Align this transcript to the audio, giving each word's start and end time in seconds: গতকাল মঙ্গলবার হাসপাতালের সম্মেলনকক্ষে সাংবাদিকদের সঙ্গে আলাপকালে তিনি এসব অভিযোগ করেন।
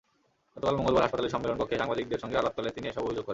গতকাল 0.55 0.75
মঙ্গলবার 0.79 1.03
হাসপাতালের 1.05 1.33
সম্মেলনকক্ষে 1.33 1.79
সাংবাদিকদের 1.81 2.21
সঙ্গে 2.23 2.39
আলাপকালে 2.39 2.75
তিনি 2.77 2.85
এসব 2.89 3.03
অভিযোগ 3.07 3.23
করেন। 3.23 3.29